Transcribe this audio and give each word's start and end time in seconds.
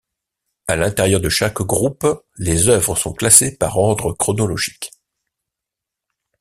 À 0.67 0.75
l'intérieur 0.77 1.21
de 1.21 1.29
chaque 1.29 1.61
groupe, 1.61 2.07
les 2.39 2.69
œuvres 2.69 2.95
sont 2.95 3.13
classées 3.13 3.55
par 3.55 3.77
ordre 3.77 4.13
chronologique. 4.13 4.89